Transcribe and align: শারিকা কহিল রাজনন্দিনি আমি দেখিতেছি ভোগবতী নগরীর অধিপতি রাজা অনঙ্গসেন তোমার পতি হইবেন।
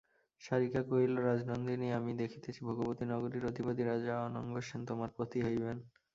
শারিকা 0.41 0.81
কহিল 0.89 1.13
রাজনন্দিনি 1.21 1.87
আমি 1.97 2.11
দেখিতেছি 2.21 2.59
ভোগবতী 2.67 3.03
নগরীর 3.07 3.43
অধিপতি 3.49 3.81
রাজা 3.83 4.13
অনঙ্গসেন 4.27 4.79
তোমার 4.89 5.09
পতি 5.17 5.39
হইবেন। 5.45 5.77